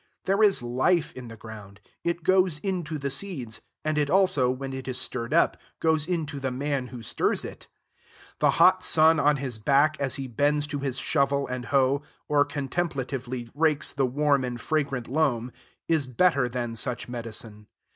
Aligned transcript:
There 0.25 0.41
is 0.41 0.63
life 0.63 1.13
in 1.13 1.27
the 1.27 1.37
ground; 1.37 1.79
it 2.03 2.23
goes 2.23 2.57
into 2.57 2.97
the 2.97 3.11
seeds; 3.11 3.61
and 3.85 3.99
it 3.99 4.09
also, 4.09 4.49
when 4.49 4.73
it 4.73 4.87
is 4.87 4.97
stirred 4.97 5.31
up, 5.31 5.57
goes 5.79 6.07
into 6.07 6.39
the 6.39 6.49
man 6.49 6.87
who 6.87 7.03
stirs 7.03 7.45
it. 7.45 7.67
The 8.39 8.49
hot 8.57 8.81
sun 8.83 9.19
on 9.19 9.37
his 9.37 9.59
back 9.59 9.95
as 9.99 10.15
he 10.15 10.25
bends 10.25 10.65
to 10.69 10.79
his 10.79 10.97
shovel 10.97 11.45
and 11.47 11.65
hoe, 11.65 12.01
or 12.27 12.45
contemplatively 12.45 13.51
rakes 13.53 13.91
the 13.91 14.07
warm 14.07 14.43
and 14.43 14.59
fragrant 14.59 15.07
loam, 15.07 15.51
is 15.87 16.07
better 16.07 16.49
than 16.49 16.75
much 16.83 17.07
medicine. 17.07 17.67